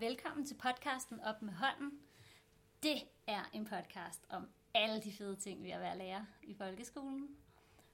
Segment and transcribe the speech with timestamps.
[0.00, 2.00] og velkommen til podcasten Op med hånden.
[2.82, 7.28] Det er en podcast om alle de fede ting, vi har været lærer i folkeskolen.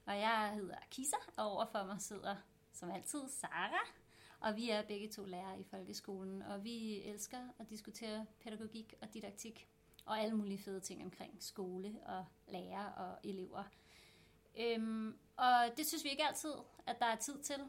[0.05, 2.35] Og jeg hedder Kisa, og overfor mig sidder
[2.73, 3.87] som altid Sara.
[4.39, 9.13] Og vi er begge to lærere i folkeskolen, og vi elsker at diskutere pædagogik og
[9.13, 9.69] didaktik
[10.05, 13.63] og alle mulige fede ting omkring skole og lærer og elever.
[14.59, 16.53] Øhm, og det synes vi ikke altid,
[16.85, 17.59] at der er tid til.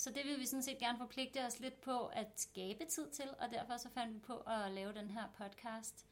[0.00, 3.30] Så det vil vi sådan set gerne forpligte os lidt på at skabe tid til,
[3.38, 6.06] og derfor så fandt vi på at lave den her podcast.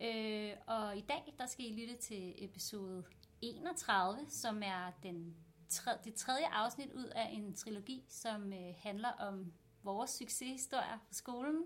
[0.00, 3.04] Øh, og i dag, der skal I lytte til episode
[3.42, 5.36] 31, som er den
[5.68, 9.52] tredje, det tredje afsnit ud af en trilogi, som øh, handler om
[9.82, 11.64] vores succeshistorier på skolen.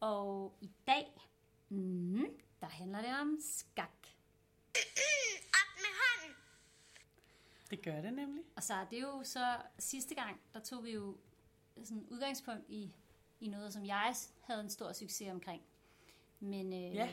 [0.00, 1.30] Og i dag,
[1.68, 2.26] mm,
[2.60, 4.06] der handler det om skak.
[7.70, 8.42] Det gør det nemlig.
[8.56, 11.16] Og så er det jo så sidste gang, der tog vi jo
[11.84, 12.96] sådan udgangspunkt i,
[13.40, 15.62] i noget, som jeg havde en stor succes omkring.
[16.40, 17.08] Men øh, Ja.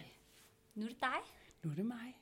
[0.76, 1.20] nu er det dig.
[1.64, 2.22] Nu er det mig.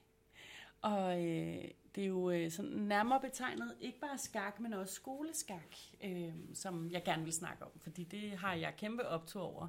[0.81, 1.63] Og øh,
[1.95, 6.91] det er jo øh, sådan nærmere betegnet ikke bare skak, men også skoleskak, øh, som
[6.91, 7.71] jeg gerne vil snakke om.
[7.79, 9.67] Fordi det har jeg kæmpe optur over,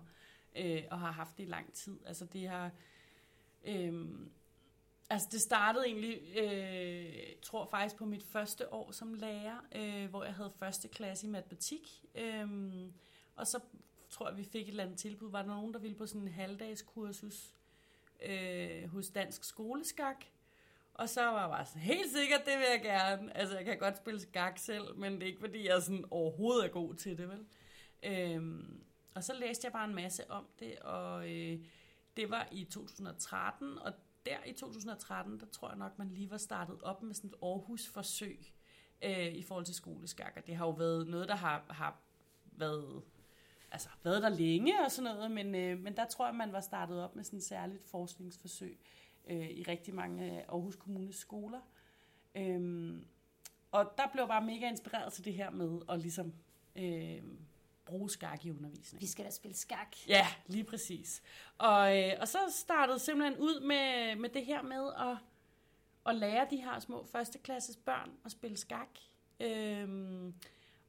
[0.57, 1.99] øh, og har haft det i lang tid.
[2.07, 2.71] Altså det har...
[3.65, 4.07] Øh,
[5.11, 7.13] altså det startede egentlig, øh,
[7.43, 11.31] tror faktisk på mit første år som lærer, øh, hvor jeg havde første klasse i
[11.31, 12.05] matematik.
[12.15, 12.49] Øh,
[13.37, 13.61] og så
[14.11, 15.31] tror jeg, vi fik et eller andet tilbud.
[15.31, 17.55] Var der nogen, der ville på sådan en halvdagskursus
[18.23, 20.25] øh, hos Dansk Skoleskak?
[20.95, 23.37] Og så var jeg bare sådan, helt sikkert, det vil jeg gerne.
[23.37, 26.65] Altså, jeg kan godt spille skak selv, men det er ikke, fordi jeg sådan overhovedet
[26.65, 27.47] er god til det, vel?
[28.03, 28.65] Øh,
[29.15, 31.59] og så læste jeg bare en masse om det, og øh,
[32.17, 33.93] det var i 2013, og
[34.27, 37.37] der i 2013, der tror jeg nok, man lige var startet op med sådan et
[37.43, 38.53] Aarhus-forsøg
[39.03, 40.33] øh, i forhold til skoleskak.
[40.37, 42.01] Og det har jo været noget, der har, har
[42.53, 43.03] været,
[43.71, 46.61] altså, været der længe og sådan noget, men, øh, men der tror jeg, man var
[46.61, 48.79] startet op med sådan et særligt forskningsforsøg
[49.29, 51.61] øh, i rigtig mange Aarhus Kommunes skoler.
[52.35, 53.07] Øhm,
[53.71, 56.35] og der blev jeg bare mega inspireret til det her med at ligesom
[56.77, 57.23] øh,
[57.87, 59.01] bruge skak i undervisningen.
[59.01, 59.97] Vi skal da spille skak.
[60.09, 61.23] Ja, lige præcis.
[61.59, 65.17] Og, øh, og så startede simpelthen ud med, med det her med at,
[66.07, 68.89] at lære de her små førsteklasses børn at spille skak.
[69.41, 70.35] Øhm,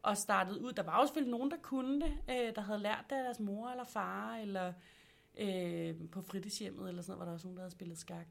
[0.01, 3.05] og startede ud, der var jo selvfølgelig nogen, der kunne det, øh, der havde lært
[3.09, 4.73] det af deres mor eller far, eller
[5.37, 8.27] øh, på fritidshjemmet, eller sådan noget, var der også nogen, der havde spillet skak.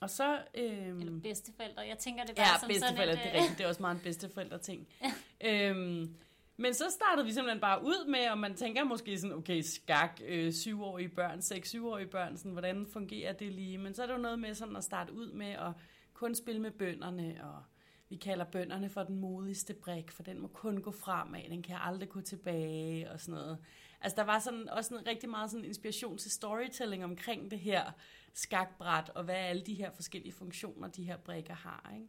[0.00, 0.38] Og så...
[0.54, 1.82] Øh, Eller bedsteforældre.
[1.82, 3.36] Jeg tænker det bare Ja, bedsteforældre, sådan det et...
[3.36, 3.58] er rigtigt.
[3.58, 4.88] Det er også meget en bedsteforældre ting.
[5.48, 6.16] øhm,
[6.56, 10.20] men så startede vi simpelthen bare ud med, og man tænker måske sådan, okay, skak,
[10.26, 13.78] øh, syvårige børn, seks, syvårige børn, sådan, hvordan fungerer det lige?
[13.78, 15.72] Men så er det jo noget med sådan at starte ud med at
[16.14, 17.62] kun spille med bønderne, og
[18.08, 21.76] vi kalder bønderne for den modigste brik, for den må kun gå fremad, den kan
[21.80, 23.58] aldrig gå tilbage, og sådan noget.
[24.00, 27.92] Altså der var sådan, også sådan rigtig meget sådan inspiration til storytelling omkring det her
[28.34, 32.08] skakbræt, og hvad alle de her forskellige funktioner, de her brikker har, ikke?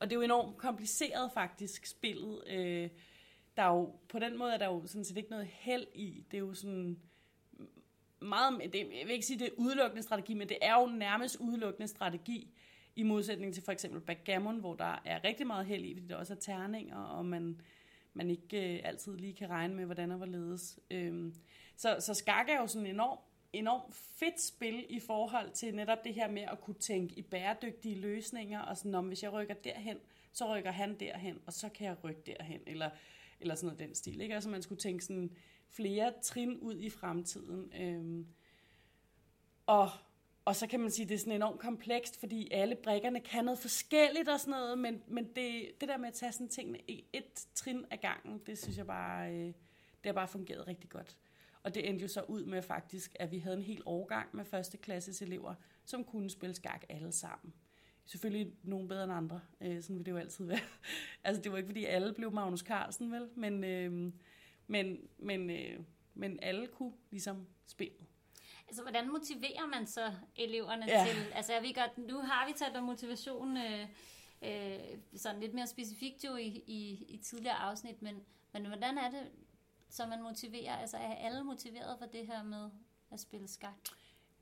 [0.00, 2.42] Og det er jo enormt kompliceret faktisk, spillet.
[2.46, 2.90] Øh,
[3.58, 6.24] der er jo, på den måde er der jo sådan set ikke noget held i.
[6.30, 6.98] Det er jo sådan
[8.20, 11.36] meget, det, jeg vil ikke sige, det er udelukkende strategi, men det er jo nærmest
[11.36, 12.54] udelukkende strategi,
[12.96, 16.16] i modsætning til for eksempel backgammon, hvor der er rigtig meget held i, fordi der
[16.16, 17.60] også er terninger, og man,
[18.14, 20.78] man ikke øh, altid lige kan regne med, hvordan og hvorledes.
[20.90, 21.34] Øhm,
[21.76, 23.18] så, så skak er jo sådan en enorm,
[23.52, 28.00] enormt fedt spil i forhold til netop det her med at kunne tænke i bæredygtige
[28.00, 29.98] løsninger, og sådan om, hvis jeg rykker derhen,
[30.32, 32.90] så rykker han derhen, og så kan jeg rykke derhen, eller,
[33.40, 34.20] eller sådan noget den stil.
[34.20, 34.34] Ikke?
[34.34, 35.30] Altså man skulle tænke sådan
[35.68, 37.72] flere trin ud i fremtiden.
[37.80, 38.26] Øhm,
[39.66, 39.90] og,
[40.44, 43.44] og så kan man sige, at det er sådan enormt komplekst, fordi alle brikkerne kan
[43.44, 46.78] noget forskelligt og sådan noget, men, men det, det der med at tage sådan tingene
[46.88, 50.90] i et trin ad gangen, det synes jeg bare, øh, det har bare fungeret rigtig
[50.90, 51.16] godt.
[51.62, 54.44] Og det endte jo så ud med faktisk, at vi havde en hel årgang med
[54.44, 57.54] første klasses elever, som kunne spille skak alle sammen.
[58.08, 60.58] Selvfølgelig nogen bedre end andre, øh, sådan vil det jo altid være.
[61.24, 63.28] altså det var ikke fordi alle blev Magnus Carlsen, vel?
[63.34, 64.12] Men, øh,
[64.66, 65.80] men, men, øh,
[66.14, 67.98] men alle kunne ligesom spille.
[68.68, 71.06] Altså, hvordan motiverer man så eleverne Ja.
[71.06, 71.32] til...
[71.34, 73.88] Altså, jeg ved godt, nu har vi talt om motivation øh,
[74.42, 78.20] øh, sådan lidt mere specifikt jo i, i, i tidligere afsnit, men,
[78.52, 79.30] men hvordan er det,
[79.88, 80.76] så man motiverer?
[80.76, 82.70] Altså, er alle motiveret for det her med
[83.12, 83.88] at spille skak?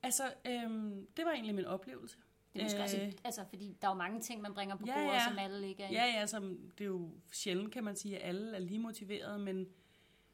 [0.03, 2.17] Altså, øhm, det var egentlig min oplevelse.
[2.53, 4.85] Det er måske øh, også, altså, fordi der er jo mange ting, man bringer på
[4.87, 5.27] Ja, bordet, ja.
[5.29, 5.91] som alle ikke er.
[5.91, 9.39] Ja, ja, som, det er jo sjældent, kan man sige, at alle er lige motiverede,
[9.39, 9.67] men,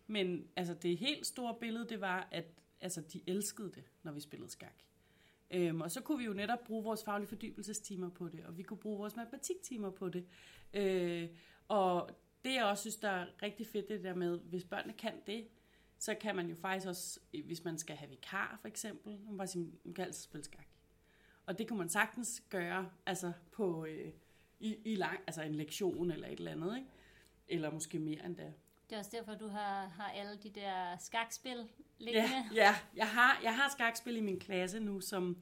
[0.07, 2.45] men altså, det helt store billede, det var, at
[2.81, 4.83] altså, de elskede det, når vi spillede skak.
[5.51, 8.63] Øhm, og så kunne vi jo netop bruge vores faglige fordybelsestimer på det, og vi
[8.63, 10.25] kunne bruge vores matematiktimer på det.
[10.73, 11.29] Øh,
[11.67, 12.09] og
[12.45, 15.47] det, jeg også synes, der er rigtig fedt, det der med, hvis børnene kan det,
[15.99, 19.47] så kan man jo faktisk også, hvis man skal have vikar for eksempel, man bare
[19.47, 20.67] sige, man kan altid spille skak.
[21.45, 24.11] Og det kunne man sagtens gøre, altså på, øh,
[24.59, 26.89] i, i lang, altså en lektion eller et eller andet, ikke?
[27.47, 28.53] Eller måske mere end det.
[28.89, 31.69] Det er også derfor, du har, har alle de der skakspil
[31.99, 32.29] liggende.
[32.29, 32.75] Ja, ja.
[32.95, 35.37] Jeg, har, jeg har skakspil i min klasse nu, som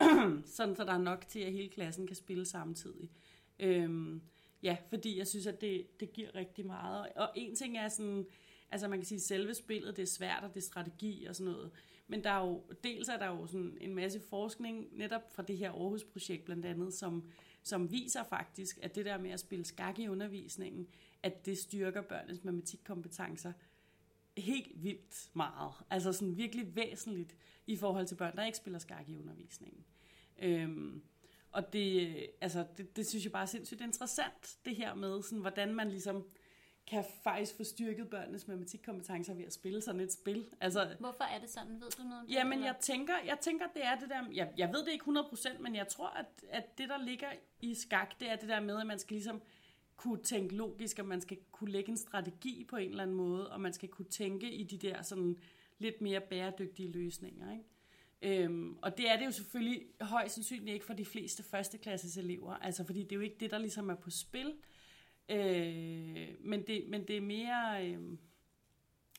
[0.56, 3.10] sådan så der er nok til, at hele klassen kan spille samtidig.
[3.58, 4.22] Øhm,
[4.62, 7.08] ja, fordi jeg synes, at det, det giver rigtig meget.
[7.16, 8.26] Og en ting er sådan,
[8.70, 11.36] altså man kan sige, at selve spillet, det er svært, og det er strategi og
[11.36, 11.70] sådan noget.
[12.08, 15.58] Men der er jo, dels er der jo sådan en masse forskning, netop fra det
[15.58, 17.28] her Aarhus-projekt blandt andet, som,
[17.62, 20.88] som viser faktisk, at det der med at spille skak i undervisningen,
[21.22, 23.52] at det styrker børnenes matematikkompetencer
[24.36, 25.72] helt vildt meget.
[25.90, 29.84] Altså sådan virkelig væsentligt i forhold til børn, der ikke spiller skak i undervisningen.
[30.42, 31.02] Øhm,
[31.50, 35.38] og det, altså, det, det synes jeg bare er sindssygt interessant, det her med, sådan,
[35.38, 36.26] hvordan man ligesom
[36.90, 40.46] kan faktisk få styrket børnenes matematikkompetencer ved at spille sådan et spil.
[40.60, 41.80] Altså, Hvorfor er det sådan?
[41.80, 42.34] Ved du noget om det?
[42.34, 44.24] Jamen, jeg tænker, jeg tænker, det er det der...
[44.34, 47.28] Jeg, jeg ved det ikke 100%, men jeg tror, at, at det, der ligger
[47.60, 49.42] i skak, det er det der med, at man skal ligesom
[49.96, 53.50] kunne tænke logisk, og man skal kunne lægge en strategi på en eller anden måde,
[53.50, 55.36] og man skal kunne tænke i de der sådan
[55.78, 57.52] lidt mere bæredygtige løsninger.
[57.52, 57.64] Ikke?
[58.42, 62.54] Øhm, og det er det jo selvfølgelig højst sandsynligt ikke for de fleste førsteklasses elever,
[62.54, 64.54] altså fordi det er jo ikke det, der ligesom er på spil.
[65.28, 67.86] Øh, men, det, men det er mere...
[67.86, 68.18] Øh,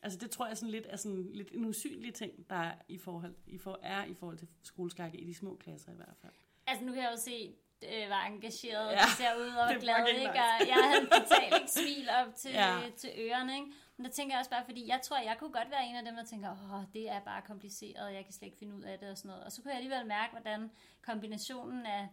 [0.02, 2.98] altså det tror jeg sådan lidt er sådan lidt en usynlig ting, der er i
[2.98, 6.34] forhold, i for, er i forhold til skoleskak i de små klasser i hvert fald.
[6.68, 10.10] Altså nu kan jeg jo se, øh, hvor engageret Ja, ser ud og var fucking
[10.10, 10.32] ikke?
[10.32, 10.40] nice.
[10.62, 12.76] Og jeg havde totalt ikke smil op til, Ja.
[12.80, 12.90] ja.
[12.98, 13.68] til ørerne, ikke?
[13.98, 16.06] Men der tænker jeg også bare, fordi jeg tror, jeg kunne godt være en af
[16.06, 19.00] dem, der tænker, åh, det er bare kompliceret, jeg kan slet ikke finde ud af
[19.00, 19.44] det og sådan noget.
[19.44, 20.72] Og så kunne jeg alligevel mærke, hvordan
[21.02, 22.08] kombinationen af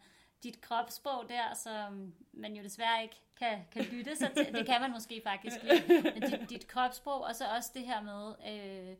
[0.46, 4.80] dit kropssprog der, som man jo desværre ikke kan, kan lytte sig til, det kan
[4.80, 8.96] man måske faktisk lidt, men dit, dit kropssprog, og så også det her med øh,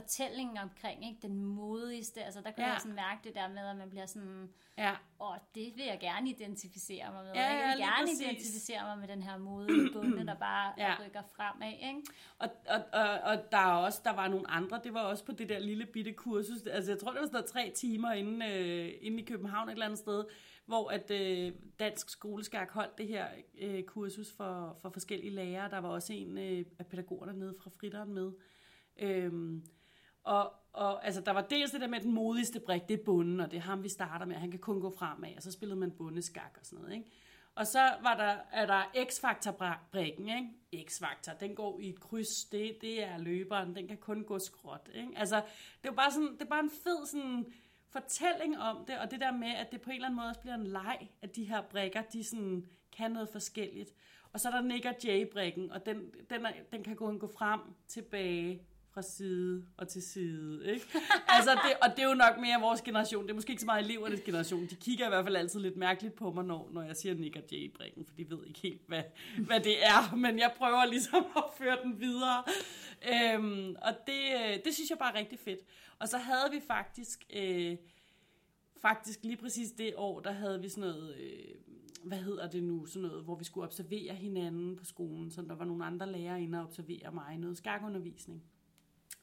[0.00, 1.18] fortællingen omkring, ikke?
[1.22, 2.66] den modigste, altså der kan Ja.
[2.66, 2.72] ja.
[2.72, 4.48] jeg sådan mærke det der med, at man bliver sådan,
[4.78, 7.32] Ja, og det vil jeg gerne identificere mig med.
[7.34, 8.20] Ja, jeg ja, vil lige gerne præcis.
[8.20, 10.86] identificere mig med den her modige bunde, der bare Ja.
[10.90, 10.94] ja.
[11.06, 11.72] rykker fremad.
[11.72, 12.02] Ikke?
[12.38, 15.32] Og, og, og, og der er også, der var nogle andre, det var også på
[15.32, 18.92] det der lille bitte kursus, altså jeg tror, det var sådan tre timer inde, øh,
[19.00, 20.24] inde i København et eller andet sted,
[20.66, 23.26] hvor at øh, Dansk Skoleskak holdt det her
[23.58, 25.70] øh, kursus for, for forskellige lærere.
[25.70, 28.32] Der var også en øh, af pædagogerne nede fra Fritteren med.
[28.98, 29.64] Øhm,
[30.26, 33.40] og, og altså, der var dels det der med den modigste brik, det er bunden,
[33.40, 34.36] og det er ham, vi starter med.
[34.36, 37.10] Han kan kun gå fremad, og så spillede man bundeskak og sådan noget, ikke?
[37.54, 40.88] Og så var der, er der X-faktor-brikken, ikke?
[40.88, 44.90] X-faktor, den går i et kryds, det, det er løberen, den kan kun gå skråt,
[44.94, 45.12] ikke?
[45.16, 45.42] Altså,
[45.82, 47.46] det er bare sådan, det er bare en fed sådan
[47.88, 50.40] fortælling om det, og det der med, at det på en eller anden måde også
[50.40, 53.92] bliver en leg, at de her brikker, de sådan kan noget forskelligt.
[54.32, 57.26] Og så er der Nick og Jay-brikken, og den, den, er, den kan kun gå
[57.26, 58.62] frem, tilbage,
[58.96, 60.86] fra side og til side, ikke?
[61.36, 63.22] altså det, og det er jo nok mere vores generation.
[63.22, 64.66] Det er måske ikke så meget elevernes generation.
[64.66, 67.36] De kigger i hvert fald altid lidt mærkeligt på mig, når, når jeg siger Nick
[67.36, 69.02] og Jay-brikken, for de ved ikke helt, hvad,
[69.46, 70.16] hvad det er.
[70.16, 72.44] Men jeg prøver ligesom at føre den videre.
[73.12, 75.60] Øhm, og det, øh, det synes jeg bare er rigtig fedt.
[75.98, 77.24] Og så havde vi faktisk...
[77.36, 77.76] Øh,
[78.82, 81.16] faktisk lige præcis det år, der havde vi sådan noget...
[81.16, 81.54] Øh,
[82.04, 85.54] hvad hedder det nu, sådan noget, hvor vi skulle observere hinanden på skolen, så der
[85.54, 88.42] var nogle andre lærere inde og observere mig, noget skakundervisning.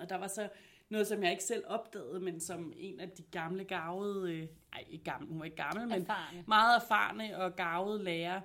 [0.04, 0.50] Og der var så
[0.90, 4.84] noget, som jeg ikke selv opdagede, men som en af de gamle gavede, øh, ej
[4.90, 6.44] ikke gammel, hun var ikke gammel, men Erfarne.
[6.48, 8.42] meget erfarne og gavede lærer,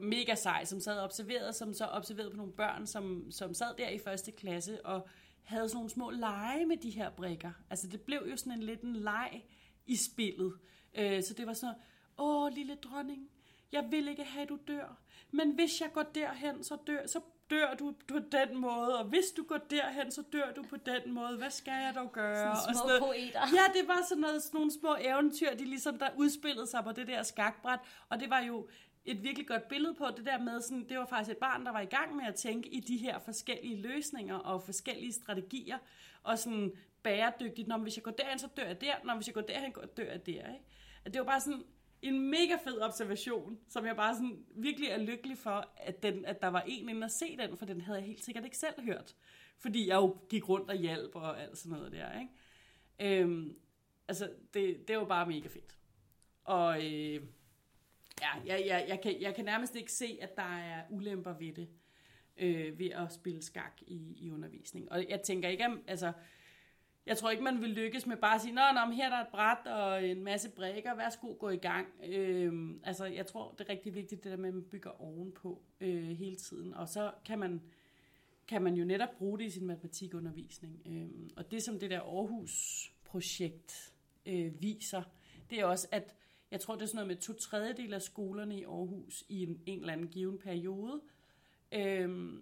[0.00, 3.74] mega sej, som sad og observerede, som så observerede på nogle børn, som, som sad
[3.78, 5.08] der i første klasse og
[5.42, 7.52] havde sådan nogle små lege med de her brikker.
[7.70, 9.44] Altså det blev jo sådan en lidt en leg
[9.86, 10.52] i spillet.
[10.94, 11.74] Øh, så det var så,
[12.18, 13.30] åh lille dronning,
[13.72, 14.98] jeg vil ikke have, at du dør.
[15.30, 19.24] Men hvis jeg går derhen, så dør, så dør du på den måde, og hvis
[19.36, 21.36] du går derhen, så dør du på den måde.
[21.36, 22.56] Hvad skal jeg dog gøre?
[22.56, 23.02] Sådan Og små noget.
[23.02, 23.40] poeter.
[23.40, 26.92] Ja, det var sådan noget, sådan nogle små eventyr, de ligesom der udspillede sig på
[26.92, 27.78] det der skakbræt,
[28.08, 28.68] og det var jo
[29.04, 31.72] et virkelig godt billede på det der med, sådan, det var faktisk et barn, der
[31.72, 35.78] var i gang med at tænke i de her forskellige løsninger og forskellige strategier,
[36.22, 39.34] og sådan bæredygtigt, når hvis jeg går derhen, så dør jeg der, når hvis jeg
[39.34, 40.64] går derhen, dør jeg der, ikke?
[41.04, 41.64] Det var bare sådan
[42.02, 46.42] en mega fed observation, som jeg bare sådan virkelig er lykkelig for, at, den, at
[46.42, 48.82] der var en inde at se den, for den havde jeg helt sikkert ikke selv
[48.82, 49.16] hørt.
[49.58, 53.20] Fordi jeg jo gik rundt og hjalp og alt sådan noget der, ikke?
[53.20, 53.56] Øhm,
[54.08, 55.76] altså, det, det er jo bare mega fedt.
[56.44, 57.22] Og øh,
[58.20, 61.52] ja, jeg, jeg, jeg, kan, jeg kan nærmest ikke se, at der er ulemper ved
[61.52, 61.68] det,
[62.36, 64.92] øh, ved at spille skak i, i undervisning.
[64.92, 66.12] Og jeg tænker ikke, at, altså,
[67.10, 69.20] jeg tror ikke, man vil lykkes med bare at sige, nå, nå, her er der
[69.20, 71.86] et bræt og en masse brækker, værsgo, gå i gang.
[72.06, 75.62] Øh, altså, jeg tror, det er rigtig vigtigt, det der med, at man bygger ovenpå
[75.80, 76.74] øh, hele tiden.
[76.74, 77.62] Og så kan man,
[78.48, 80.82] kan man jo netop bruge det i sin matematikundervisning.
[80.86, 83.94] Øh, og det, som det der Aarhus-projekt
[84.26, 85.02] øh, viser,
[85.50, 86.14] det er også, at
[86.50, 89.60] jeg tror, det er sådan noget med to tredjedel af skolerne i Aarhus i en,
[89.66, 91.00] en eller anden given periode,
[91.72, 92.32] øh,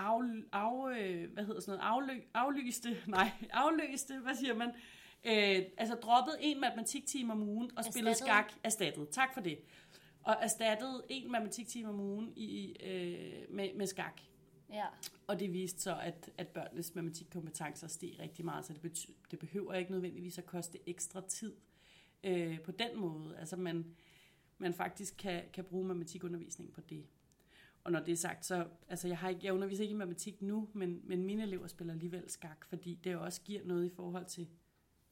[0.00, 4.68] af, af, hvad hedder sådan noget, aflø, aflyste, nej, afløste, hvad siger man,
[5.24, 9.58] øh, altså droppet en matematiktime om ugen og spillet skak, erstattet, tak for det,
[10.22, 14.20] og erstattet en matematiktime om ugen i, øh, med, med skak.
[14.72, 14.86] Ja.
[15.26, 19.38] Og det viste så, at, at børnenes matematikkompetencer steg rigtig meget, så det, bety- det
[19.38, 21.56] behøver ikke nødvendigvis at koste ekstra tid
[22.24, 23.36] øh, på den måde.
[23.38, 23.94] Altså man,
[24.58, 27.06] man faktisk kan, kan bruge matematikundervisning på det.
[27.84, 30.42] Og når det er sagt, så altså jeg, har ikke, jeg underviser ikke i matematik
[30.42, 34.26] nu, men, men mine elever spiller alligevel skak, fordi det også giver noget i forhold
[34.26, 34.48] til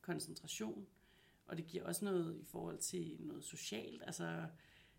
[0.00, 0.86] koncentration,
[1.46, 4.46] og det giver også noget i forhold til noget socialt, altså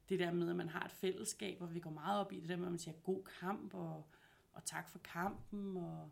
[0.10, 2.50] det der med, at man har et fællesskab, og vi går meget op i det
[2.50, 4.06] der med, at man siger god kamp, og,
[4.54, 6.10] og tak for kampen, og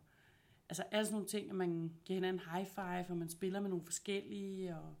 [0.68, 3.70] altså alle sådan nogle ting, at man giver hinanden high five, og man spiller med
[3.70, 4.94] nogle forskellige, og,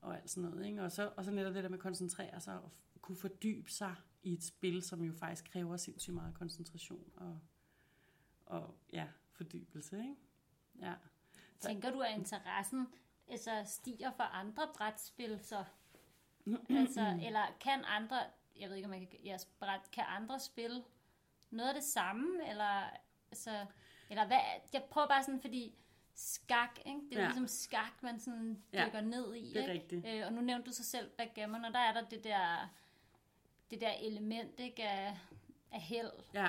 [0.00, 0.82] og alt sådan noget, ikke?
[0.82, 3.94] Og så, og så netop det der med at koncentrere sig, og kunne fordybe sig
[4.24, 7.40] i et spil, som jo faktisk kræver sindssygt meget koncentration, og,
[8.46, 10.16] og ja, fordybelse, ikke?
[10.80, 10.94] Ja.
[11.60, 12.86] Så- Tænker du, at interessen
[13.28, 15.64] altså, stiger for andre brætspil, så?
[16.70, 18.20] altså, eller kan andre,
[18.56, 20.84] jeg ved ikke, om man kan, jeres bræt, kan andre spille
[21.50, 22.82] noget af det samme, eller,
[23.30, 23.66] altså,
[24.10, 24.38] eller hvad,
[24.72, 25.74] jeg prøver bare sådan, fordi
[26.14, 27.00] skak, ikke?
[27.00, 27.22] det er ja.
[27.22, 27.26] Ja.
[27.28, 29.72] ligesom skak, man sådan Ja, dykker ned i, det er ikke?
[29.72, 30.06] rigtigt.
[30.06, 32.68] Øh, og nu nævnte du så selv backgammon, og der er der det der,
[33.74, 35.18] det der element, ikke, af,
[35.72, 36.48] af held, Ja,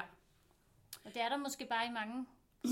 [1.06, 2.26] og det er der måske bare i mange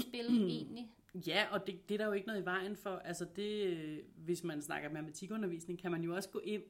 [0.07, 0.91] spil egentlig.
[1.27, 2.89] Ja, og det, det er der jo ikke noget i vejen for.
[2.89, 6.63] Altså det, øh, hvis man snakker matematikundervisning, kan man jo også gå ind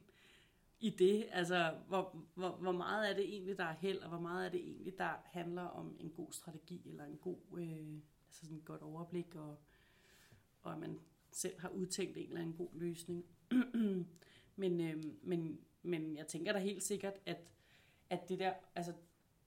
[0.80, 1.26] i det.
[1.30, 4.50] Altså, hvor, hvor, hvor meget er det egentlig, der er held, og hvor meget er
[4.50, 7.94] det egentlig, der handler om en god strategi, eller en god, øh,
[8.26, 9.56] altså sådan et godt overblik, og,
[10.62, 11.00] og at man
[11.30, 13.24] selv har udtænkt en eller anden god løsning.
[14.56, 17.38] men, øh, men, men jeg tænker da helt sikkert, at,
[18.10, 18.92] at det der, altså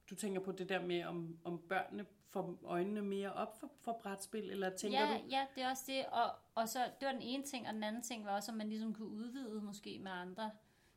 [0.09, 3.99] du tænker på det der med, om, om børnene får øjnene mere op for, for
[4.01, 5.21] brætspil, eller tænker ja, du?
[5.29, 6.05] Ja, det er også det.
[6.05, 8.57] Og, og så, det var den ene ting, og den anden ting var også, om
[8.57, 10.51] man ligesom kunne udvide måske med andre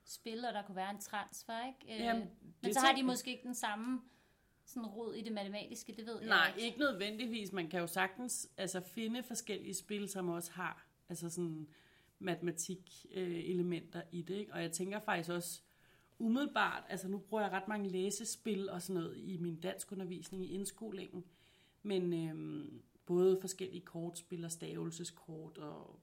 [0.05, 1.95] spil, og der kunne være en transfer, ikke?
[1.95, 4.01] Øh, Jamen, Men det så har de måske ikke den samme
[4.65, 6.61] sådan rod i det matematiske, det ved jeg Nej, ikke.
[6.61, 7.53] ikke nødvendigvis.
[7.53, 11.69] Man kan jo sagtens altså, finde forskellige spil, som også har altså sådan
[12.19, 14.35] matematik-elementer i det.
[14.35, 14.53] Ikke?
[14.53, 15.63] Og jeg tænker faktisk også
[16.21, 20.55] umiddelbart, altså nu bruger jeg ret mange læsespil og sådan noget i min danskundervisning i
[20.55, 21.25] indskolingen,
[21.83, 26.01] men øhm, både forskellige kortspil og stavelseskort og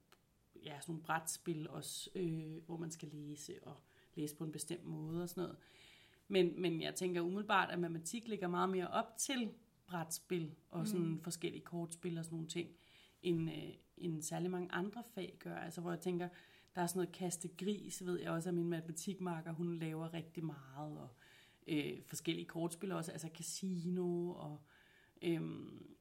[0.64, 3.76] ja, sådan nogle brætspil også, øh, hvor man skal læse og
[4.14, 5.56] læse på en bestemt måde og sådan noget.
[6.28, 9.50] Men, men jeg tænker umiddelbart, at matematik ligger meget mere op til
[9.86, 11.20] brætspil og sådan mm.
[11.20, 12.70] forskellige kortspil og sådan nogle ting,
[13.22, 15.56] end, øh, end særlig mange andre fag gør.
[15.56, 16.28] Altså hvor jeg tænker,
[16.74, 20.44] der er sådan noget kaste gris, ved jeg også, at min matematikmarker, hun laver rigtig
[20.44, 21.08] meget, og
[21.66, 24.60] øh, forskellige kortspil også, altså casino, og
[25.22, 25.96] øhm,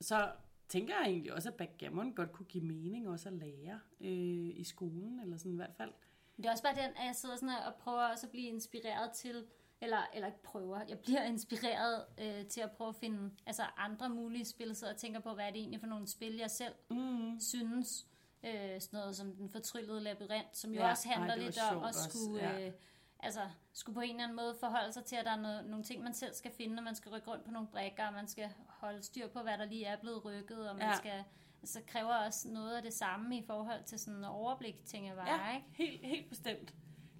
[0.00, 0.32] så
[0.68, 4.64] tænker jeg egentlig også, at backgammon godt kunne give mening også at lære øh, i
[4.64, 5.92] skolen, eller sådan i hvert fald.
[6.36, 9.12] Det er også bare den, at jeg sidder sådan og prøver også at blive inspireret
[9.12, 9.44] til,
[9.80, 14.08] eller, eller ikke prøver, jeg bliver inspireret øh, til at prøve at finde altså andre
[14.08, 16.74] mulige spil, så jeg tænker på, hvad er det egentlig for nogle spil, jeg selv
[16.90, 17.40] Mm.
[17.40, 18.06] synes.
[18.44, 21.48] Øh, sådan noget som den fortryllede labyrint, som jo Ja, også handler ej, det var
[21.50, 22.66] lidt om at også, skulle, ja.
[22.66, 22.72] øh,
[23.20, 23.40] altså,
[23.72, 26.02] skulle på en eller anden måde forholde sig til, at der er noget, nogle ting,
[26.02, 28.48] man selv skal finde, og man skal rykke rundt på nogle brækker, og man skal
[28.68, 30.96] holde styr på, hvad der lige er blevet rykket, og man Ja.
[30.96, 31.24] skal,
[31.62, 35.16] altså kræver også noget af det samme i forhold til sådan en overblik, tænker jeg
[35.16, 35.66] bare, Ja, ikke?
[35.72, 36.74] helt, helt bestemt.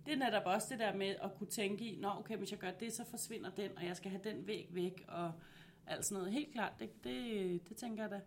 [0.07, 2.59] Det er netop også det der med at kunne tænke i, nå okay, hvis jeg
[2.59, 5.33] gør det, så forsvinder den, og jeg skal have den væg væk, og
[5.87, 6.33] alt sådan noget.
[6.33, 8.21] Helt klart, det, det, det tænker jeg da.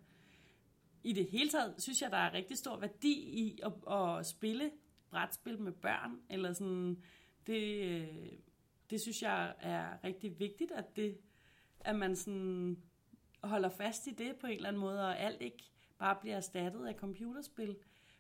[1.05, 4.71] I det hele taget synes jeg, der er rigtig stor værdi i at, at spille
[5.09, 7.03] brætspil med børn, eller sådan,
[7.47, 8.07] det, øh,
[8.89, 11.17] det synes jeg er rigtig vigtigt, at, det,
[11.79, 12.83] at man sådan
[13.43, 15.63] holder fast i det på en eller anden måde, og alt ikke
[15.97, 17.75] bare bliver erstattet af computerspil.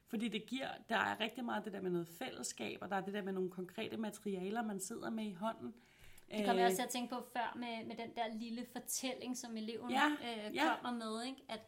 [0.07, 3.01] Fordi det giver, der er rigtig meget det der med noget fællesskab, og der er
[3.01, 5.73] det der med nogle konkrete materialer, man sidder med i hånden.
[6.31, 9.37] Det kom jeg også til at tænke på før med, med den der lille fortælling,
[9.37, 10.75] som eleven Ja, øh, ja.
[10.81, 11.43] kommer med, ikke?
[11.49, 11.59] At,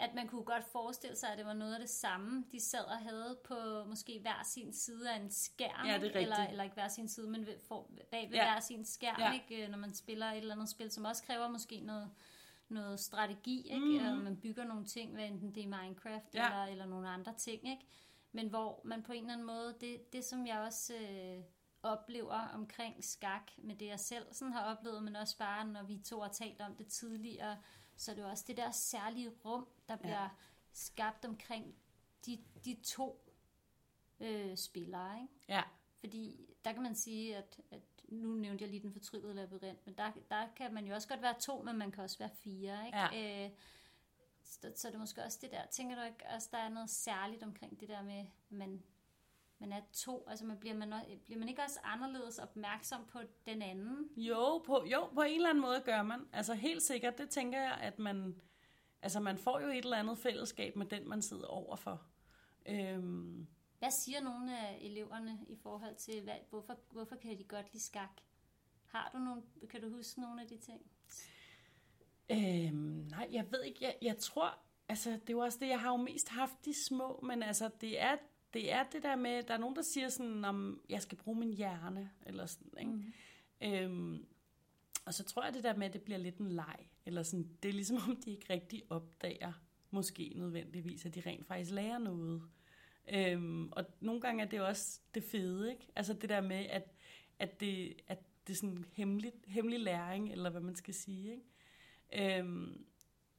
[0.00, 2.84] at man kunne godt forestille sig, at det var noget af det samme, de sad
[2.84, 5.86] og havde på måske hver sin side af en skærm.
[5.86, 6.16] Ja, det er rigtigt.
[6.22, 8.44] eller, eller ikke hver sin side, men ved, for, bag ved Ja.
[8.52, 9.32] hver sin skærm, Ja.
[9.32, 9.64] ikke?
[9.64, 12.10] Øh, når man spiller et eller andet spil, som også kræver måske noget,
[12.68, 14.10] noget strategi, ikke?
[14.12, 14.16] Mm.
[14.18, 16.46] man bygger nogle ting, hvad enten det er Minecraft Ja.
[16.46, 17.86] eller, eller nogle andre ting, ikke?
[18.32, 21.42] Men hvor man på en eller anden måde, det, det som jeg også øh,
[21.82, 25.98] oplever omkring skak, med det jeg selv sådan har oplevet, men også bare når vi
[25.98, 27.56] to har talt om det tidligere,
[27.96, 30.28] så er det jo også det der særlige rum, der bliver ja.
[30.72, 31.74] skabt omkring
[32.26, 33.34] de, de to
[34.20, 35.34] øh, spillere, ikke?
[35.48, 35.62] Ja.
[36.00, 39.94] Fordi der kan man sige, at, at nu nævnte jeg lige den fortryllede labyrint, men
[39.98, 42.86] der, der kan man jo også godt være to, men man kan også være fire,
[42.86, 42.98] ikke?
[42.98, 43.44] Ja.
[43.44, 43.50] Øh,
[44.42, 45.66] så, så det er måske også det der.
[45.70, 48.82] Tænker du ikke også, der er noget særligt omkring det der med, at man,
[49.58, 50.28] man er to?
[50.28, 50.92] Altså man bliver, man,
[51.24, 54.08] bliver man ikke også anderledes opmærksom på den anden?
[54.16, 56.28] Jo på, jo, på en eller anden måde gør man.
[56.32, 58.40] Altså helt sikkert, det tænker jeg, at man,
[59.02, 62.02] altså man får jo et eller andet fællesskab med den, man sidder overfor.
[62.66, 63.46] Øhm,
[63.78, 67.84] Hvad siger nogle af eleverne i forhold til, hvad, hvorfor, hvorfor kan de godt lide
[67.84, 68.20] skak?
[68.86, 70.82] Har du nogle, kan du huske nogle af de ting?
[72.30, 73.78] Øhm, nej, jeg ved ikke.
[73.84, 76.74] Jeg, jeg tror, altså det er jo også det, jeg har jo mest haft de
[76.88, 78.16] små, men altså det er
[78.52, 81.38] det, er det der med, der er nogen, der siger sådan, om jeg skal bruge
[81.38, 82.92] min hjerne, eller sådan, ikke?
[82.92, 83.12] Mm.
[83.60, 84.26] Øhm,
[85.06, 87.48] og så tror jeg det der med, at det bliver lidt en leg, eller sådan,
[87.62, 89.52] det er ligesom om, de ikke rigtig opdager,
[89.90, 92.42] måske nødvendigvis, at de rent faktisk lærer noget.
[93.12, 95.86] Øhm, og nogle gange er det også det fede, ikke?
[95.96, 96.94] Altså det der med, at,
[97.38, 102.38] at det, at det er sådan hemmelig, hemmelig læring, eller hvad man skal sige, ikke?
[102.38, 102.84] Øhm,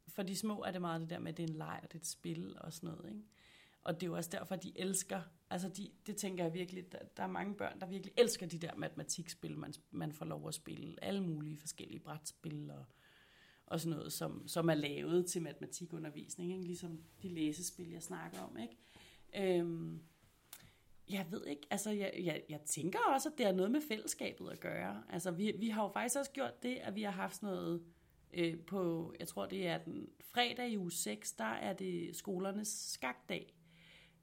[0.07, 1.91] for de små er det meget det der med, at det er en leg, og
[1.91, 3.23] det er et spil og sådan noget, ikke?
[3.81, 6.99] Og det er jo også derfor, de elsker, altså de, det tænker jeg virkelig, der,
[7.17, 10.53] der er mange børn, der virkelig elsker de der matematikspil, man, man får lov at
[10.53, 12.85] spille, alle mulige forskellige brætspil og,
[13.69, 16.65] og sådan noget, som, som er lavet til matematikundervisning, ikke?
[16.65, 18.77] ligesom de læsespil, jeg snakker om, ikke?
[19.59, 19.99] Øhm,
[21.09, 24.49] jeg ved ikke, altså jeg, jeg, jeg tænker også, at det har noget med fællesskabet
[24.49, 25.03] at gøre.
[25.09, 27.83] Altså vi, vi har jo faktisk også gjort det, at vi har haft sådan noget
[28.33, 32.67] øh, på, jeg tror det er den fredag i uge 6, der er det skolernes
[32.67, 33.53] skakdag,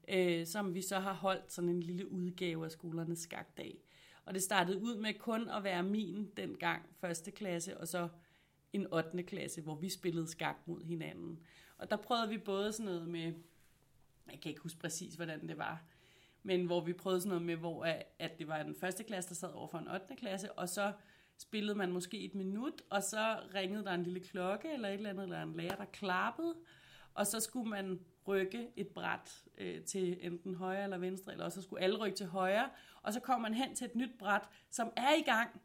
[0.07, 3.77] øh, som vi så har holdt sådan en lille udgave af skolernes skakdag.
[4.25, 8.07] Og det startede ud med kun at være min dengang, første klasse, og så
[8.73, 9.23] en 8.
[9.23, 11.39] klasse, hvor vi spillede skak mod hinanden.
[11.77, 13.33] Og der prøvede vi både sådan noget med,
[14.31, 15.83] jeg kan ikke huske præcis, hvordan det var,
[16.43, 17.85] men hvor vi prøvede sådan noget med, hvor
[18.19, 20.15] at- det var den første klasse, der sad over for en 8.
[20.15, 20.93] klasse, og så
[21.37, 25.09] spillede man måske et minut, og så ringede der en lille klokke, eller et eller
[25.09, 26.55] andet, eller en lærer, der klappede,
[27.13, 31.61] og så skulle man rykke et bræt øh, til enten højre eller venstre, eller så
[31.61, 32.69] skulle alle rykke til højre,
[33.01, 35.61] og så kom man hen til et nyt bræt, som er i gang,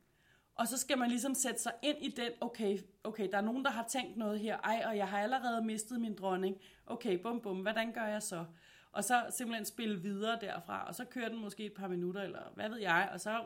[0.55, 3.65] og så skal man ligesom sætte sig ind i den, okay, okay, der er nogen,
[3.65, 7.41] der har tænkt noget her, ej, og jeg har allerede mistet min dronning, okay, bum
[7.41, 8.45] bum, hvordan gør jeg så?
[8.93, 12.43] Og så simpelthen spille videre derfra, og så kører den måske et par minutter, eller
[12.55, 13.45] hvad ved jeg, og så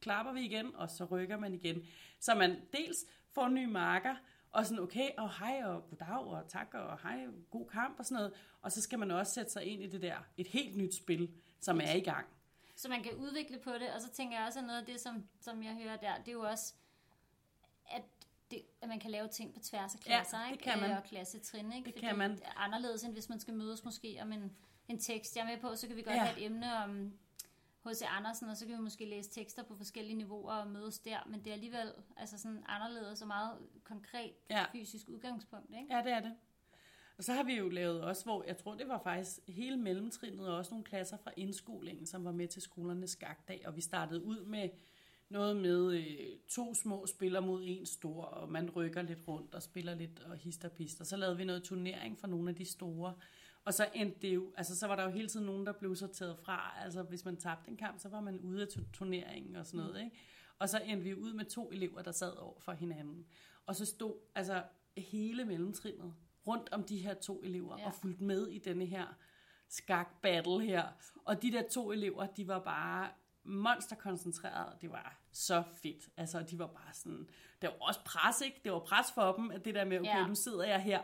[0.00, 1.82] klapper vi igen, og så rykker man igen.
[2.20, 2.98] Så man dels
[3.30, 4.14] får nye marker,
[4.52, 8.16] og sådan, okay, og hej, og goddag, og tak, og hej, god kamp, og sådan
[8.16, 8.32] noget.
[8.62, 11.30] Og så skal man også sætte sig ind i det der, et helt nyt spil,
[11.60, 12.26] som er i gang.
[12.82, 15.00] Så man kan udvikle på det, og så tænker jeg også, at noget af det,
[15.00, 16.74] som, som jeg hører der, det er jo også,
[17.90, 18.02] at,
[18.50, 20.64] det, at man kan lave ting på tværs af Ja, klasser, det ikke?
[20.64, 20.90] kan man.
[20.90, 21.86] Øh, Og klassetrin, ikke?
[21.92, 22.30] Det kan man.
[22.30, 24.56] Det er anderledes, end hvis man skal mødes måske om en,
[24.88, 25.36] en tekst.
[25.36, 26.20] Jeg er med på, så kan vi godt Ja.
[26.20, 26.26] ja.
[26.26, 27.12] have et emne om
[27.86, 28.02] H.C.
[28.08, 31.40] Andersen, og så kan vi måske læse tekster på forskellige niveauer og mødes der, men
[31.40, 34.64] det er alligevel altså sådan anderledes og meget konkret Ja.
[34.72, 35.96] fysisk udgangspunkt, ikke?
[35.96, 36.34] Ja, det er det.
[37.18, 40.48] Og så har vi jo lavet også, hvor jeg tror, det var faktisk hele mellemtrinnet,
[40.48, 44.24] og også nogle klasser fra indskolingen, som var med til skolernes skakdag, og vi startede
[44.24, 44.68] ud med
[45.28, 49.62] noget med øh, to små spiller mod en stor, og man rykker lidt rundt og
[49.62, 51.04] spiller lidt og hister og pister.
[51.04, 53.14] Så lavede vi noget turnering for nogle af de store,
[53.64, 55.96] og så endte det jo, altså så var der jo hele tiden nogen, der blev
[55.96, 56.74] sorteret fra.
[56.84, 59.86] Altså hvis man tabte en kamp, så var man ude af tu- turneringen og sådan
[59.86, 60.16] noget, ikke?
[60.58, 63.26] Og så endte vi ud med to elever, der sad over for hinanden.
[63.66, 64.62] Og så stod altså
[64.96, 66.14] hele mellemtrinnet
[66.46, 67.86] rundt om de her to elever Ja.
[67.86, 69.06] og fulgte med i denne her
[69.68, 70.84] skak-battle her.
[71.24, 73.08] Og de der to elever, de var bare
[73.44, 74.80] monsterkoncentreret.
[74.82, 76.08] Det var så fedt.
[76.16, 77.28] Altså, de var bare sådan...
[77.62, 78.60] Det var også pres, ikke?
[78.64, 80.26] Det var pres for dem, at det der med, okay, Ja.
[80.26, 81.00] nu sidder jeg her,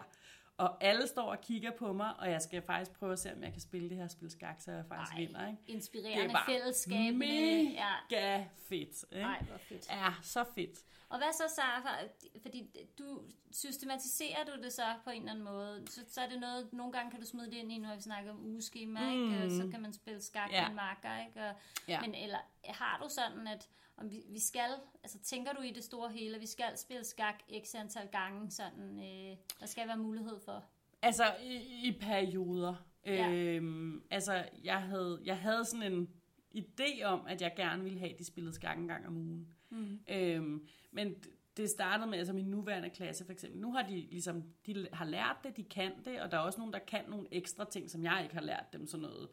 [0.57, 3.43] og alle står og kigger på mig, og jeg skal faktisk prøve at se, om
[3.43, 5.59] jeg kan spille det her spil skak, så jeg faktisk Ej, vinder, ikke?
[5.67, 7.15] Inspirerende fællesskab.
[7.15, 8.45] mega Ja.
[8.69, 9.25] fedt, ikke?
[9.25, 9.89] Ej, hvor fedt.
[9.91, 10.79] Ja, så fedt.
[11.11, 11.99] Og hvad så, Sara?
[12.43, 15.85] Fordi du systematiserer du det så på en eller anden måde.
[15.91, 18.01] Så, så er det noget, nogle gange kan du smide det ind i, når vi
[18.01, 19.23] snakker om ugeskema, mm.
[19.25, 19.45] ikke?
[19.45, 20.69] Og så kan man spille skak Ja.
[20.69, 21.41] med marker, ikke?
[21.49, 21.55] Og,
[21.89, 22.01] Ja.
[22.01, 24.71] Men eller har du sådan, at om vi, vi skal,
[25.03, 28.51] altså tænker du i det store hele, at vi skal spille skak x antal gange,
[28.51, 30.65] sådan, øh, der skal være mulighed for?
[31.03, 31.55] Altså, i,
[31.89, 32.75] i perioder.
[33.07, 33.31] Ja.
[33.31, 36.09] Øhm, altså, jeg havde, jeg havde sådan en
[36.57, 39.49] idé om, at jeg gerne ville have, at de spillede skak en gang om ugen.
[39.71, 40.01] Mm.
[40.09, 41.15] Øhm, men
[41.57, 45.05] det startede med, altså min nuværende klasse for eksempel, nu har de ligesom, de har
[45.05, 47.91] lært det, de kan det, og der er også nogen, der kan nogle ekstra ting,
[47.91, 49.29] som jeg ikke har lært dem, sådan noget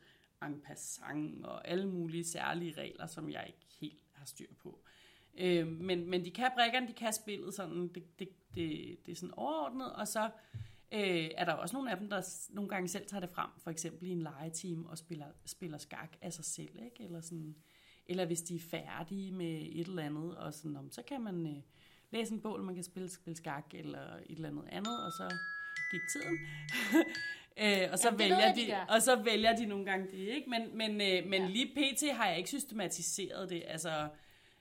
[0.45, 4.79] en passant og alle mulige særlige regler, som jeg ikke helt har styr på.
[5.37, 9.15] Øh, men, men de kan brækkerne, de kan spillet sådan, det, det, det, det er
[9.15, 10.29] sådan overordnet, og så
[10.91, 13.71] øh, er der også nogle af dem, der nogle gange selv tager det frem, for
[13.71, 17.03] eksempel i en legeteam og spiller, spiller skak af sig selv, ikke?
[17.03, 17.55] Eller, sådan,
[18.07, 21.47] eller hvis de er færdige med et eller andet, og sådan, om, så kan man
[21.47, 21.61] øh,
[22.11, 25.11] læse en bog, eller man kan spille, spille skak, eller et eller andet andet, og
[25.11, 25.35] så
[25.91, 26.37] gik tiden.
[27.63, 30.17] øh, og, så ved vælger jeg, de de, og så vælger de nogle gange det,
[30.17, 30.49] ikke?
[30.49, 31.37] Men, men, øh, men Ja.
[31.41, 31.47] ja.
[31.47, 32.15] lige pt.
[32.17, 34.09] har jeg ikke systematiseret det, altså...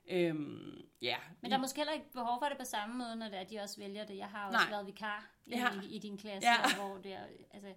[0.09, 3.29] Øhm, ja, Men der er måske heller ikke behov for det på samme måde, når
[3.29, 4.17] det er, de også vælger det.
[4.17, 4.71] Jeg har også Nej.
[4.71, 5.69] været vikar i, Ja.
[5.83, 6.55] i, i din klasse, Ja.
[6.69, 6.77] ja.
[6.77, 7.69] hvor det er, altså,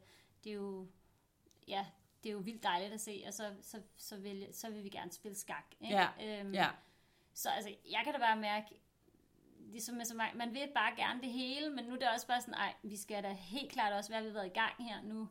[0.43, 0.87] det er jo,
[1.67, 1.85] ja,
[2.27, 4.89] det er jo vildt dejligt at se, og så, så, så, vil, så vil vi
[4.89, 5.65] gerne spille skak.
[5.81, 5.95] Ikke?
[5.95, 6.39] Ja.
[6.39, 6.69] Øhm, ja.
[7.33, 8.65] Så altså, jeg kan da bare mærke,
[9.59, 12.27] ligesom med så mange, man vil bare gerne det hele, men nu er det også
[12.27, 14.73] bare sådan, ej, vi skal da helt klart også være, vi har været i gang
[14.79, 15.27] her nu,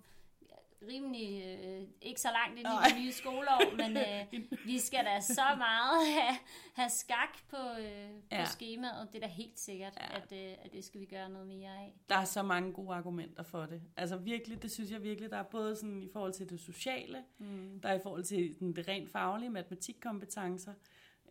[0.89, 5.21] rimelig, øh, ikke så langt ind i det nye skoleår, men øh, vi skal da
[5.21, 6.37] så meget have,
[6.75, 8.45] have skak på, øh, på Ja.
[8.45, 9.09] skemaet.
[9.13, 10.17] Det er da helt sikkert, Ja.
[10.17, 11.95] at, øh, at det skal vi gøre noget mere af.
[12.09, 13.83] Der er så mange gode argumenter for det.
[13.97, 17.25] Altså virkelig, det synes jeg virkelig, der er både sådan i forhold til det sociale,
[17.39, 17.81] mm.
[17.83, 20.73] der er i forhold til sådan, det rent faglige, matematikkompetencer.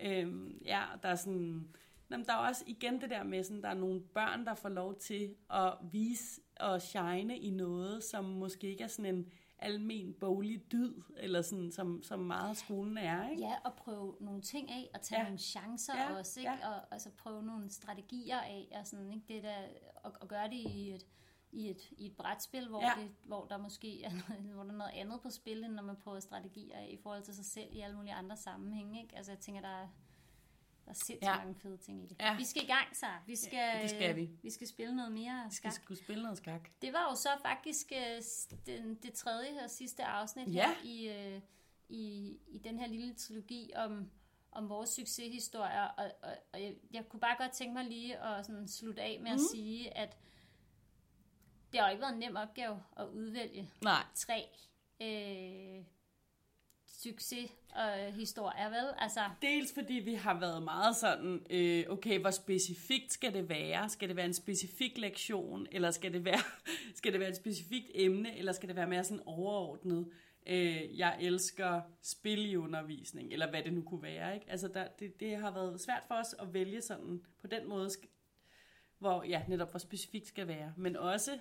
[0.02, 1.68] Øhm, ja, der er sådan...
[2.12, 4.70] Jamen, der er også igen det der med, sådan, der er nogle børn, der får
[4.70, 9.32] lov til at vise og shine i noget, som måske ikke er sådan en
[9.66, 13.42] almen boglig dyd, eller sådan, som, som meget af skolen er, ikke?
[13.44, 15.24] Ja, og prøve nogle ting af, og tage Ja.
[15.26, 16.52] nogle chancer Ja, også, ikke?
[16.52, 16.70] ja.
[16.70, 19.26] Og altså prøve nogle strategier af, og sådan, ikke?
[19.34, 19.56] Det der,
[20.04, 21.06] og, og gøre det i et,
[21.52, 22.92] i et, i et brætspil, hvor, Ja.
[23.02, 25.84] det, hvor der måske er noget, hvor der er noget andet på spil, end når
[25.84, 29.16] man prøver strategier af, i forhold til sig selv i alle mulige andre sammenhænge, ikke?
[29.18, 29.88] Altså jeg tænker, der er,
[30.86, 31.38] der er sindssygt Ja.
[31.38, 32.16] mange fede ting i det.
[32.20, 32.36] Ja.
[32.38, 34.30] Vi skal i gang, så Vi skal, Ja, det skal vi.
[34.44, 35.84] Vi skal spille noget mere Vi skal skak.
[35.84, 36.70] skulle spille noget skak.
[36.82, 38.22] Det var jo så faktisk øh,
[38.66, 40.68] den, det tredje og sidste afsnit Ja.
[40.68, 41.42] her i, øh,
[41.90, 44.12] i, i den her lille trilogi om,
[44.52, 45.84] om vores succeshistorier.
[45.84, 49.20] Og, og, og jeg, jeg kunne bare godt tænke mig lige at sådan slutte af
[49.22, 49.36] med mm.
[49.36, 50.18] at sige, at
[51.72, 54.48] det har jo ikke været en nem opgave at udvælge Nej, tre
[55.02, 55.86] øh,
[57.10, 58.94] succeshistorier, øh, vel?
[58.98, 63.90] Altså, Dels fordi vi har været meget sådan, øh, okay, hvor specifikt skal det være?
[63.90, 66.40] Skal det være en specifik lektion, eller skal det være,
[66.96, 70.08] skal det være et specifikt emne, eller skal det være mere sådan overordnet?
[70.48, 74.34] Øh, jeg elsker spil i undervisning, eller hvad det nu kunne være.
[74.36, 74.46] Ikke?
[74.50, 77.90] Altså der, det, det har været svært for os at vælge sådan på den måde,
[79.00, 80.74] hvor ja, netop hvor specifikt skal være.
[80.78, 81.40] Men også,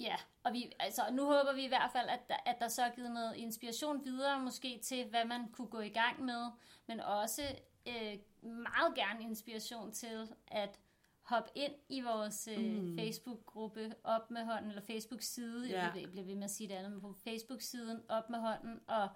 [0.00, 2.82] Ja, og vi, altså, nu håber vi i hvert fald, at der, at der så
[2.82, 6.50] er givet noget inspiration videre, måske til, hvad man kunne gå i gang med,
[6.86, 7.42] men også
[7.88, 10.80] øh, meget gerne inspiration til at
[11.22, 12.98] hoppe ind i vores øh, mm.
[12.98, 15.82] Facebook-gruppe op med hånden, eller Facebook-side, Ja.
[15.94, 19.08] jeg bliver ved med at sige det andet, men på Facebook-siden op med hånden, og,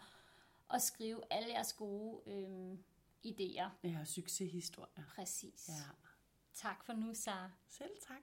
[0.69, 2.73] og skrive alle jeres gode øh,
[3.27, 3.69] idéer.
[3.85, 5.05] ja, succeshistorier.
[5.17, 5.69] Præcis.
[5.69, 5.75] Ja.
[6.55, 7.51] Tak for nu, Sara.
[7.69, 8.23] Selv tak.